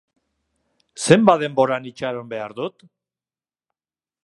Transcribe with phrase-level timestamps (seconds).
[1.03, 2.89] Zenbat denboran itxaron behar dut?